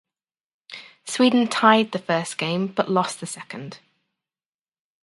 [1.05, 3.77] Sweden tied the first game but lost the second.